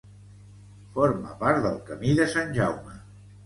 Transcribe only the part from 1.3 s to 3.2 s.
part del Camí de Sant Jaume.